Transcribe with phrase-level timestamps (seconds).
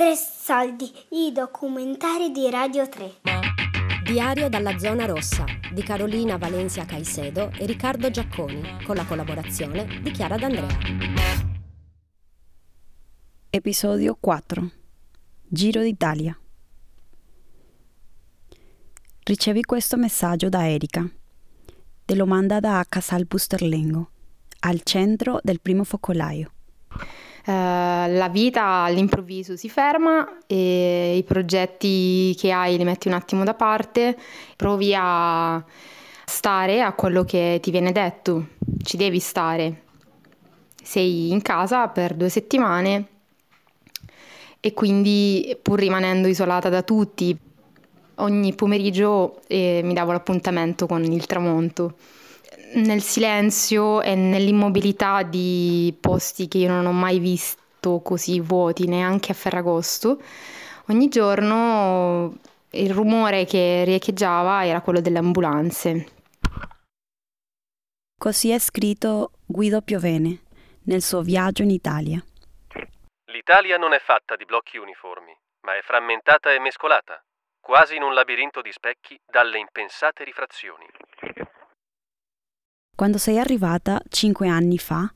[0.00, 3.20] Tre soldi, i documentari di Radio 3.
[4.02, 10.10] Diario dalla zona rossa di Carolina Valencia Caicedo e Riccardo Giacconi, con la collaborazione di
[10.10, 10.78] Chiara D'Andrea.
[13.50, 14.70] Episodio 4
[15.46, 16.34] Giro d'Italia
[19.22, 21.06] Ricevi questo messaggio da Erika.
[22.06, 24.10] Te lo manda da Casal Busterlengo,
[24.60, 26.52] al centro del primo focolaio.
[27.42, 33.44] Uh, la vita all'improvviso si ferma e i progetti che hai li metti un attimo
[33.44, 34.16] da parte,
[34.56, 35.64] provi a
[36.26, 38.48] stare a quello che ti viene detto,
[38.82, 39.82] ci devi stare.
[40.82, 43.06] Sei in casa per due settimane
[44.60, 47.36] e quindi pur rimanendo isolata da tutti,
[48.16, 51.96] ogni pomeriggio eh, mi davo l'appuntamento con il tramonto.
[52.72, 59.32] Nel silenzio e nell'immobilità di posti che io non ho mai visto così vuoti, neanche
[59.32, 60.20] a Ferragosto,
[60.88, 62.38] ogni giorno
[62.70, 66.06] il rumore che riecheggiava era quello delle ambulanze.
[68.16, 70.42] Così è scritto Guido Piovene
[70.84, 72.22] nel suo viaggio in Italia.
[73.32, 77.20] L'Italia non è fatta di blocchi uniformi, ma è frammentata e mescolata
[77.60, 80.86] quasi in un labirinto di specchi dalle impensate rifrazioni.
[83.00, 85.10] Quando sei arrivata cinque anni fa,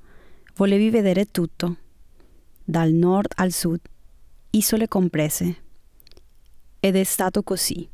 [0.55, 1.77] volevi vedere tutto,
[2.65, 3.79] dal nord al sud,
[4.53, 5.57] isole comprese.
[6.81, 7.87] Ed è stato così.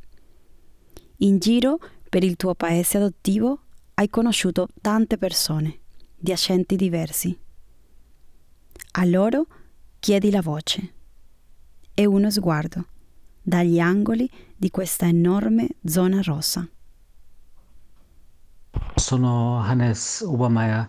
[1.17, 3.63] In giro per il tuo paese adottivo
[3.95, 5.79] hai conosciuto tante persone
[6.15, 7.37] di accenti diversi.
[8.91, 9.45] A loro
[9.99, 10.93] chiedi la voce
[11.93, 12.87] e uno sguardo
[13.41, 16.65] dagli angoli di questa enorme zona rossa.
[18.95, 20.87] Sono Hannes Obermeier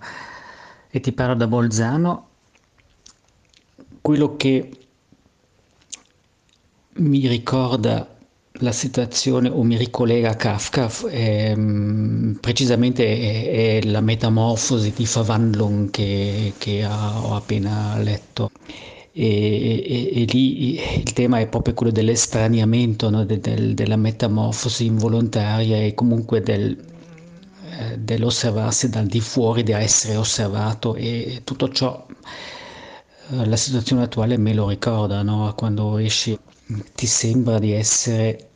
[0.90, 2.28] e ti parlo da Bolzano.
[4.00, 4.70] Quello che
[6.94, 8.06] mi ricorda
[8.56, 15.04] la situazione o mi ricollega a Kafka è, mm, precisamente è, è, la metamorfosi di
[15.04, 18.50] Verwandlung che, che ho appena letto
[19.12, 23.24] e, e, e, lì il tema è proprio quello dell'estraniamento, no?
[23.24, 26.76] de, del, della metamorfosi involontaria e comunque del,
[27.78, 32.06] eh, dell'osservarsi dal di fuori, di essere osservato e tutto ciò,
[33.30, 35.52] eh, la situazione attuale me lo ricorda, no?
[35.56, 36.38] quando esci
[36.94, 38.50] ti sembra di essere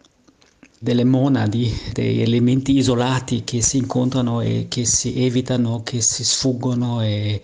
[0.78, 7.00] delle monadi, degli elementi isolati che si incontrano e che si evitano, che si sfuggono
[7.03, 7.41] e,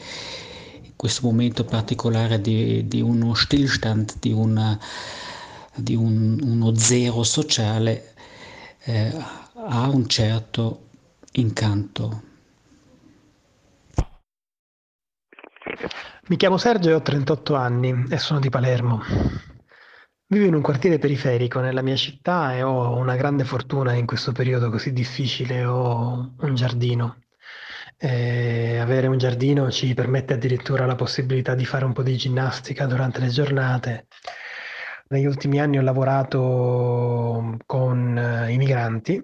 [0.94, 4.78] questo momento particolare di, di uno stillstand, di, una,
[5.75, 8.15] di un, uno zero sociale,
[8.84, 9.11] eh,
[9.55, 10.91] ha un certo
[11.32, 12.22] incanto.
[16.28, 19.00] Mi chiamo Sergio e ho 38 anni e sono di Palermo.
[20.26, 24.32] Vivo in un quartiere periferico nella mia città e ho una grande fortuna in questo
[24.32, 27.19] periodo così difficile, ho un giardino.
[27.99, 32.87] Eh, avere un giardino ci permette addirittura la possibilità di fare un po' di ginnastica
[32.87, 34.06] durante le giornate.
[35.09, 39.22] Negli ultimi anni ho lavorato con eh, i migranti,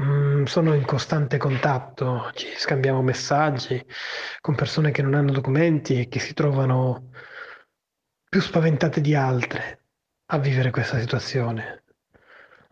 [0.00, 3.84] mm, sono in costante contatto, ci scambiamo messaggi
[4.40, 7.10] con persone che non hanno documenti e che si trovano
[8.28, 9.80] più spaventate di altre
[10.26, 11.84] a vivere questa situazione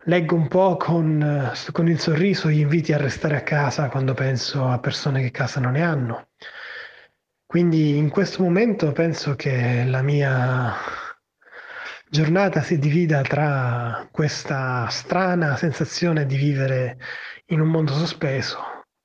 [0.05, 4.67] leggo un po' con, con, il sorriso gli inviti a restare a casa quando penso
[4.67, 6.27] a persone che casa non ne hanno.
[7.45, 10.73] Quindi in questo momento penso che la mia
[12.13, 16.99] giornata si divida tra questa strana sensazione di vivere
[17.47, 18.59] in un mondo sospeso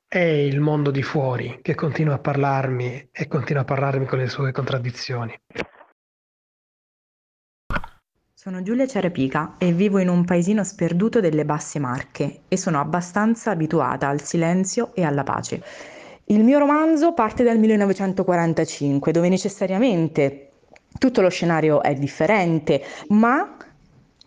[0.07, 4.29] e il mondo di fuori che continua a parlarmi e continua a parlarmi con le
[4.29, 5.35] sue contraddizioni.
[8.35, 13.53] Sono Giulia Ciarepica e vivo in un paesino sperduto delle Basse Marche e sono abbastanza
[13.53, 15.63] abituata al silenzio e alla pace.
[16.27, 20.48] Il mio romanzo parte dal 1945, dove necessariamente
[20.99, 23.57] tutto lo scenario è differente, ma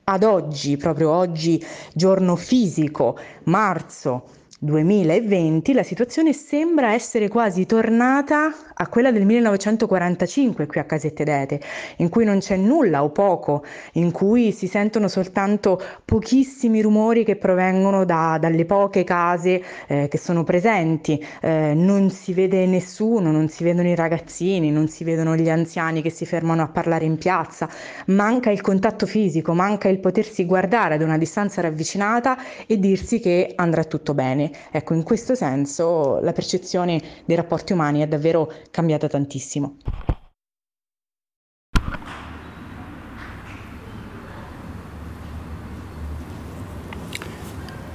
[0.04, 1.64] ad oggi, proprio oggi,
[1.94, 4.26] giorno fisico, marzo
[4.64, 11.60] 2020 la situazione sembra essere quasi tornata a quella del 1945 qui a Casette d'Ete,
[11.98, 13.64] in cui non c'è nulla o poco,
[13.94, 20.18] in cui si sentono soltanto pochissimi rumori che provengono da, dalle poche case eh, che
[20.20, 25.36] sono presenti, eh, non si vede nessuno, non si vedono i ragazzini, non si vedono
[25.36, 27.68] gli anziani che si fermano a parlare in piazza,
[28.08, 32.38] manca il contatto fisico, manca il potersi guardare ad una distanza ravvicinata
[32.68, 34.51] e dirsi che andrà tutto bene.
[34.72, 39.78] Ecco, in questo senso la percezione dei rapporti umani è davvero cambiata tantissimo.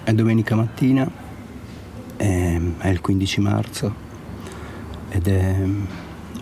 [0.04, 1.10] È domenica mattina,
[2.16, 3.94] ehm, è il 15 marzo
[5.08, 5.86] ed è ehm,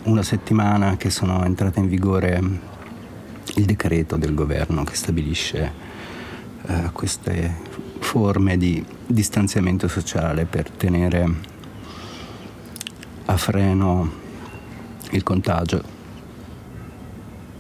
[0.05, 2.61] una settimana che sono entrate in vigore ehm,
[3.57, 5.73] il decreto del governo che stabilisce
[6.67, 7.55] eh, queste
[8.15, 11.29] forme di distanziamento sociale per tenere
[13.25, 14.09] a freno
[15.11, 15.83] il contagio.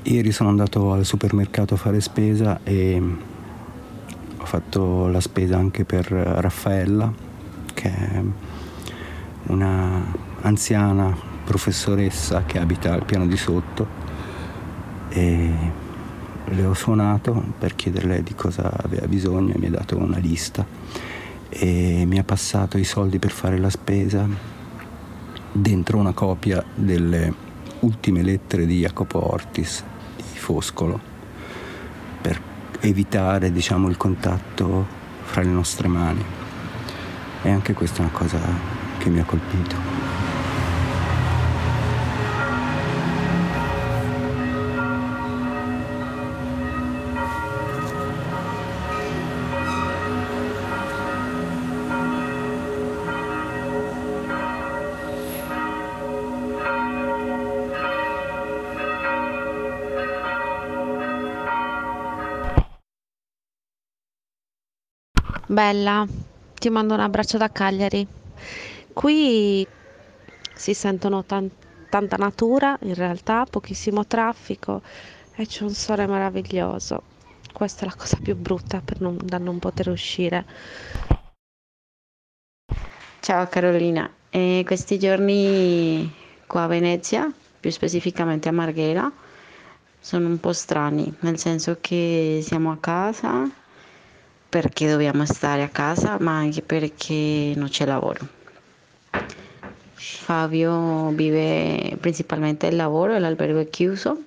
[0.05, 3.03] Ieri sono andato al supermercato a fare spesa e
[4.39, 7.12] ho fatto la spesa anche per Raffaella,
[7.75, 8.23] che è
[9.47, 10.05] una
[10.43, 13.89] anziana professoressa che abita al piano di sotto
[16.46, 20.67] le ho suonato per chiederle di cosa aveva bisogno mi ha dato una lista
[21.49, 24.26] e mi ha passato i soldi per fare la spesa
[25.52, 27.32] dentro una copia delle
[27.81, 29.85] ultime lettere di Jacopo Ortis
[30.17, 31.12] di Foscolo
[32.20, 32.41] per
[32.81, 34.87] evitare diciamo, il contatto
[35.23, 36.25] fra le nostre mani.
[37.43, 38.38] E anche questa è una cosa
[38.99, 40.04] che mi ha colpito.
[65.55, 66.05] Bella,
[66.59, 68.05] ti mando un abbraccio da Cagliari.
[68.93, 69.65] Qui
[70.53, 71.49] si sentono tan-
[71.89, 74.83] tanta natura, in realtà, pochissimo traffico
[75.37, 77.03] e c'è un sole meraviglioso.
[77.53, 80.45] Questa è la cosa più brutta non, da non poter uscire.
[83.21, 86.12] Ciao Carolina, e questi giorni
[86.49, 89.09] qua a Venezia, più specificamente a Marghera,
[90.01, 93.62] sono un po' strani, nel senso che siamo a casa
[94.55, 98.29] perché dobbiamo stare a casa, ma anche perché non c'è lavoro.
[99.95, 104.27] Fabio vive principalmente il lavoro l'albergo è chiuso.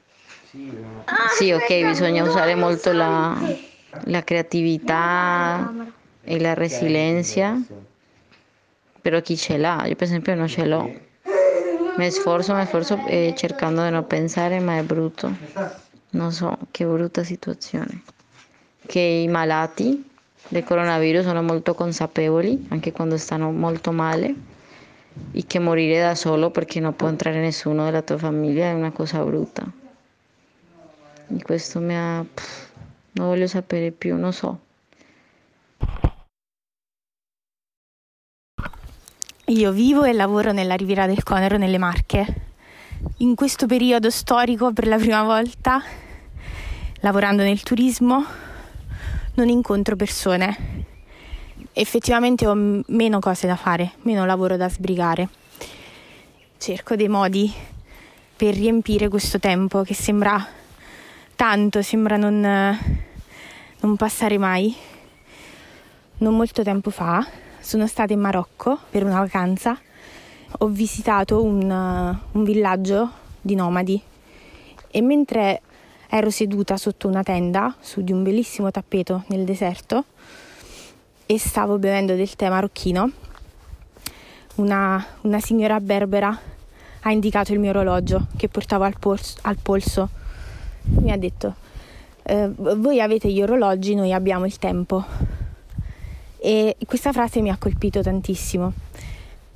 [1.37, 3.39] Sì, ok, bisogna usare molto la,
[4.07, 5.73] la creatività
[6.25, 7.57] e la resilienza,
[9.01, 9.85] però chi ce l'ha?
[9.85, 10.93] Io per esempio non ce l'ho.
[11.95, 15.33] Mi sforzo, mi sforzo eh, cercando di non pensare, ma è brutto.
[16.11, 18.03] Non so, che brutta situazione.
[18.85, 20.15] Che i malati
[20.49, 24.33] del coronavirus sono molto consapevoli, anche quando stanno molto male,
[25.31, 28.91] e che morire da solo perché non può entrare nessuno della tua famiglia è una
[28.91, 29.65] cosa brutta.
[31.27, 32.23] E questo mi ha...
[32.23, 32.69] Pff,
[33.13, 34.59] non voglio sapere più, non so.
[39.45, 42.25] Io vivo e lavoro nella Riviera del Conero, nelle Marche.
[43.17, 45.81] In questo periodo storico, per la prima volta,
[46.99, 48.25] lavorando nel turismo,
[49.37, 50.85] non incontro persone.
[51.73, 55.29] Effettivamente ho meno cose da fare, meno lavoro da sbrigare.
[56.57, 57.51] Cerco dei modi
[58.35, 60.43] per riempire questo tempo che sembra
[61.35, 62.39] tanto, sembra non,
[63.79, 64.75] non passare mai.
[66.17, 67.25] Non molto tempo fa
[67.59, 69.79] sono stata in Marocco per una vacanza.
[70.59, 71.69] Ho visitato un,
[72.31, 74.01] un villaggio di nomadi
[74.89, 75.61] e mentre
[76.09, 80.05] ero seduta sotto una tenda su di un bellissimo tappeto nel deserto
[81.25, 83.11] e stavo bevendo del tè marocchino.
[84.55, 86.39] Una, una signora berbera
[87.01, 89.37] ha indicato il mio orologio che portavo al, polso.
[89.41, 90.09] Al polso.
[90.83, 91.55] Mi ha detto,
[92.23, 95.03] eh, voi avete gli orologi, noi abbiamo il tempo.
[96.39, 98.71] E questa frase mi ha colpito tantissimo.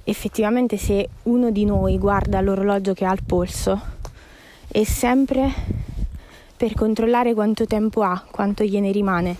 [0.03, 3.79] Effettivamente se uno di noi guarda l'orologio che ha al polso,
[4.67, 5.53] è sempre
[6.62, 9.36] per controllare quanto tempo ha, quanto gliene rimane.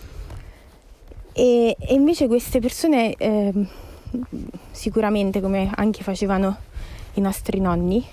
[1.34, 3.54] E, e invece queste persone, eh,
[4.72, 6.58] sicuramente come anche facevano
[7.14, 8.04] i nostri nonni,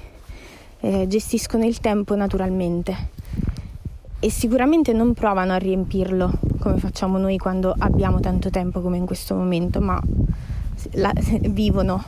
[0.81, 3.09] eh, gestiscono il tempo naturalmente
[4.21, 9.07] e sicuramente non provano a riempirlo come facciamo noi quando abbiamo tanto tempo come in
[9.07, 9.99] questo momento, ma
[10.93, 11.15] la,
[11.49, 12.05] vivono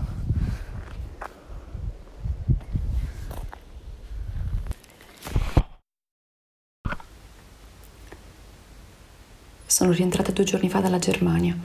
[9.81, 11.57] Sono rientrata due giorni fa dalla Germania,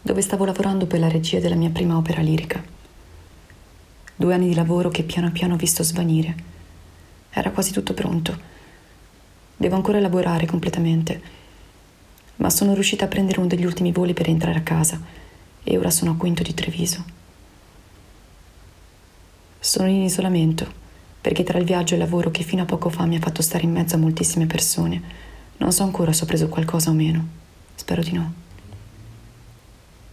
[0.00, 2.64] dove stavo lavorando per la regia della mia prima opera lirica.
[4.16, 6.34] Due anni di lavoro che piano piano ho visto svanire.
[7.28, 8.40] Era quasi tutto pronto.
[9.54, 11.20] Devo ancora lavorare completamente,
[12.36, 14.98] ma sono riuscita a prendere uno degli ultimi voli per entrare a casa
[15.62, 17.04] e ora sono a Quinto di Treviso.
[19.60, 20.72] Sono in isolamento
[21.20, 23.42] perché tra il viaggio e il lavoro che fino a poco fa mi ha fatto
[23.42, 25.02] stare in mezzo a moltissime persone,
[25.58, 27.40] non so ancora se ho preso qualcosa o meno.
[27.74, 28.32] Spero di no.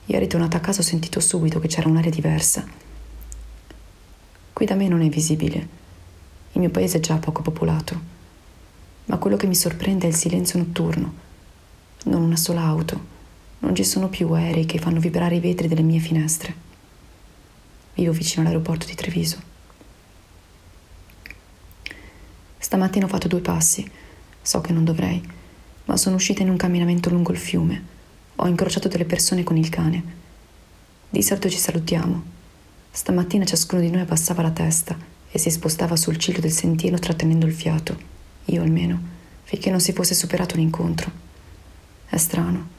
[0.05, 2.65] Ieri tornata a casa ho sentito subito che c'era un'aria diversa.
[4.51, 5.77] Qui da me non è visibile.
[6.53, 8.17] Il mio paese è già poco popolato.
[9.05, 11.13] Ma quello che mi sorprende è il silenzio notturno.
[12.05, 13.17] Non una sola auto.
[13.59, 16.55] Non ci sono più aerei che fanno vibrare i vetri delle mie finestre.
[17.93, 19.37] Vivo vicino all'aeroporto di Treviso.
[22.57, 23.89] Stamattina ho fatto due passi.
[24.41, 25.21] So che non dovrei,
[25.89, 27.97] ma sono uscita in un camminamento lungo il fiume
[28.41, 30.03] ho incrociato delle persone con il cane.
[31.09, 32.37] Di solito ci salutiamo.
[32.89, 34.97] Stamattina ciascuno di noi abbassava la testa
[35.29, 37.97] e si spostava sul ciglio del sentiero trattenendo il fiato,
[38.45, 38.99] io almeno,
[39.43, 41.11] finché non si fosse superato l'incontro.
[42.07, 42.77] È strano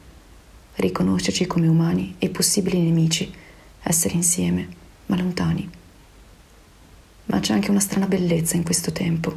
[0.76, 3.30] riconoscerci come umani e possibili nemici,
[3.82, 4.66] essere insieme,
[5.06, 5.68] ma lontani.
[7.26, 9.36] Ma c'è anche una strana bellezza in questo tempo,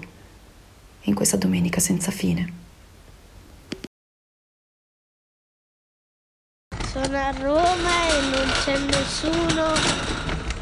[1.01, 2.62] in questa domenica senza fine.
[7.24, 9.72] A Roma e non c'è nessuno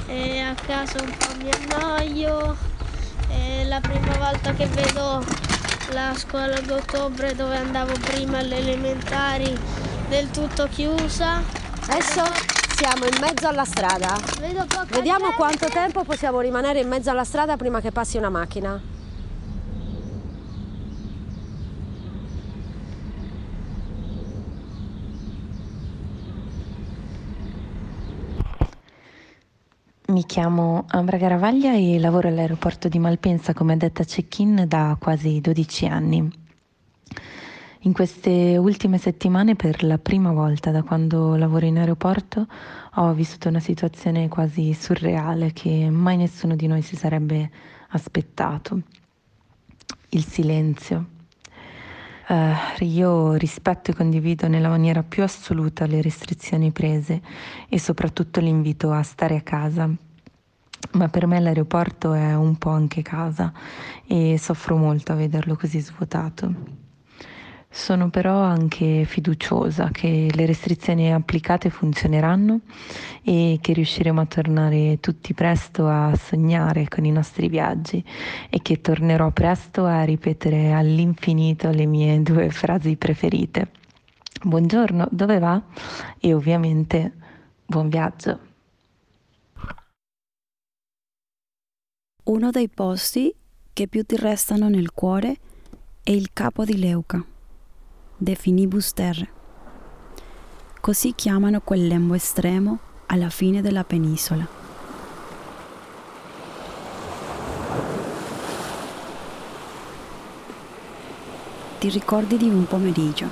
[0.05, 2.55] e a casa un po' mi annoio.
[3.27, 5.25] È la prima volta che vedo
[5.93, 9.57] la scuola d'ottobre dove andavo prima alle elementari
[10.07, 11.41] del tutto chiusa.
[11.87, 12.23] Adesso
[12.75, 14.15] siamo in mezzo alla strada.
[14.39, 15.35] Vediamo gente.
[15.35, 18.90] quanto tempo possiamo rimanere in mezzo alla strada prima che passi una macchina.
[30.11, 35.85] Mi chiamo Ambra Garavaglia e lavoro all'aeroporto di Malpensa come addetta check-in da quasi 12
[35.85, 36.29] anni.
[37.79, 42.45] In queste ultime settimane, per la prima volta da quando lavoro in aeroporto,
[42.95, 47.49] ho vissuto una situazione quasi surreale che mai nessuno di noi si sarebbe
[47.91, 48.81] aspettato.
[50.09, 51.05] Il silenzio.
[52.31, 57.21] Uh, io rispetto e condivido nella maniera più assoluta le restrizioni prese
[57.67, 59.89] e soprattutto l'invito a stare a casa.
[60.93, 63.51] Ma per me l'aeroporto è un po' anche casa
[64.07, 66.80] e soffro molto a vederlo così svuotato.
[67.73, 72.59] Sono però anche fiduciosa che le restrizioni applicate funzioneranno
[73.23, 78.03] e che riusciremo a tornare tutti presto a sognare con i nostri viaggi
[78.49, 83.71] e che tornerò presto a ripetere all'infinito le mie due frasi preferite.
[84.43, 85.61] Buongiorno, dove va?
[86.19, 87.13] E ovviamente
[87.65, 88.39] buon viaggio.
[92.25, 93.33] Uno dei posti
[93.71, 95.37] che più ti restano nel cuore
[96.03, 97.30] è il capo di Leuca
[98.21, 99.27] de finibus terre.
[100.79, 104.47] Così chiamano quel lembo estremo alla fine della penisola.
[111.79, 113.25] Ti ricordi di un pomeriggio?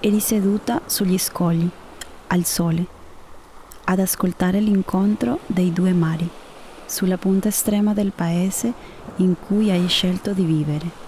[0.00, 1.68] Eri seduta sugli scogli,
[2.26, 2.84] al sole,
[3.84, 6.28] ad ascoltare l'incontro dei due mari,
[6.84, 8.70] sulla punta estrema del paese
[9.16, 10.99] in cui hai scelto di vivere.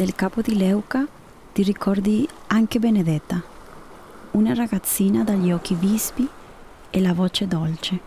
[0.00, 1.06] Del capo di Leuca
[1.52, 3.42] ti ricordi anche Benedetta,
[4.30, 6.26] una ragazzina dagli occhi vispi
[6.88, 8.00] e la voce dolce.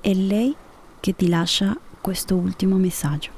[0.00, 0.52] È lei
[0.98, 3.30] che ti lascia questo ultimo messaggio.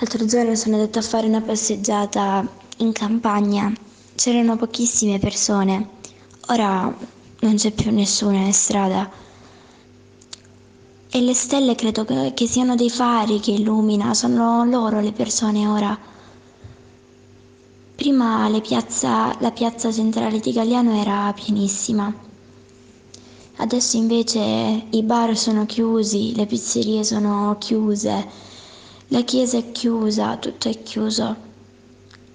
[0.00, 3.72] L'altro giorno sono andata a fare una passeggiata in campagna,
[4.16, 5.96] c'erano pochissime persone.
[6.48, 9.10] Ora non c'è più nessuno in strada.
[11.10, 15.66] E le stelle credo che, che siano dei fari che illumina, sono loro le persone
[15.66, 15.98] ora.
[17.94, 22.12] Prima piazza, la piazza centrale di Galliano era pienissima.
[23.56, 28.28] Adesso invece i bar sono chiusi, le pizzerie sono chiuse,
[29.08, 31.46] la chiesa è chiusa, tutto è chiuso.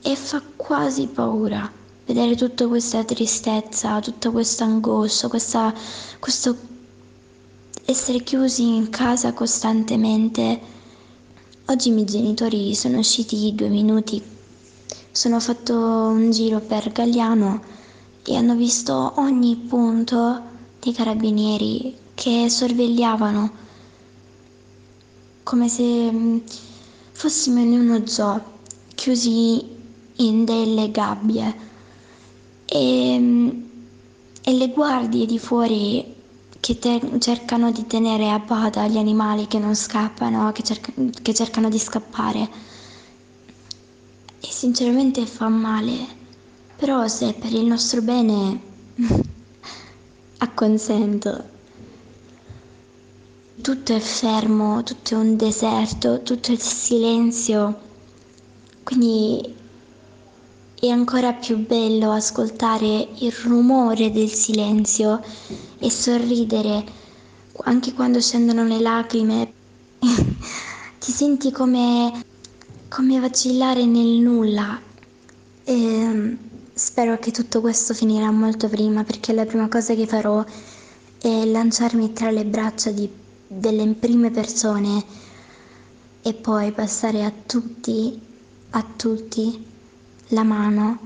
[0.02, 5.74] E fa quasi paura vedere tutta questa tristezza, tutta questa angoscia, questa,
[6.20, 6.56] questo
[7.86, 10.72] essere chiusi in casa costantemente.
[11.66, 14.22] Oggi i miei genitori sono usciti due minuti,
[15.12, 17.62] sono fatto un giro per Galliano
[18.26, 20.42] e hanno visto ogni punto
[20.80, 23.62] dei carabinieri che sorvegliavano
[25.44, 26.38] come se mm,
[27.12, 28.42] fossimo in uno zoo,
[28.96, 29.66] chiusi
[30.18, 31.72] in delle gabbie
[32.66, 33.64] e,
[34.44, 36.16] e le guardie di fuori
[36.60, 41.34] che te- cercano di tenere a bada gli animali che non scappano, che, cerca- che
[41.34, 42.50] cercano di scappare.
[44.40, 45.96] e sinceramente fa male,
[46.76, 48.60] però se per il nostro bene
[50.38, 51.52] acconsento.
[53.62, 57.80] Tutto è fermo, tutto è un deserto, tutto è silenzio,
[58.84, 59.56] quindi
[60.84, 65.24] è ancora più bello ascoltare il rumore del silenzio
[65.80, 66.84] e sorridere
[67.64, 69.54] anche quando scendono le lacrime.
[71.00, 72.12] Ti senti come,
[72.90, 74.78] come vacillare nel nulla.
[75.64, 76.38] E
[76.74, 80.44] spero che tutto questo finirà molto prima perché la prima cosa che farò
[81.18, 83.10] è lanciarmi tra le braccia di,
[83.48, 85.02] delle prime persone
[86.22, 88.20] e poi passare a tutti,
[88.72, 89.72] a tutti
[90.30, 91.00] la mano.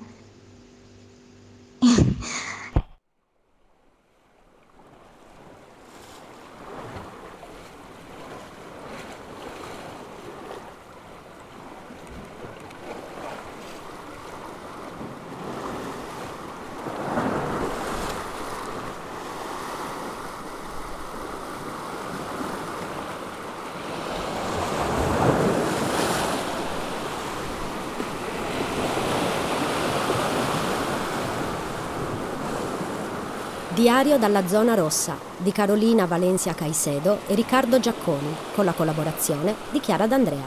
[33.77, 39.79] Diario dalla zona rossa di Carolina Valencia Caicedo e Riccardo Giacconi, con la collaborazione di
[39.79, 40.45] Chiara D'Andrea.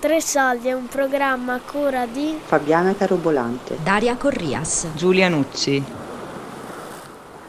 [0.00, 5.84] Tre soldi è un programma a cura di Fabiana Carobolante, Daria Corrias, Giulia Nucci.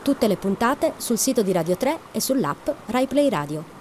[0.03, 3.76] Tutte le puntate sul sito di Radio 3 e sull'app RaiPlay Radio.